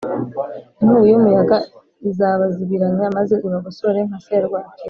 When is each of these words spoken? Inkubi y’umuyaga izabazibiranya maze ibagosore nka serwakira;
Inkubi 0.81 1.07
y’umuyaga 1.09 1.57
izabazibiranya 2.09 3.05
maze 3.17 3.33
ibagosore 3.47 3.99
nka 4.07 4.19
serwakira; 4.25 4.69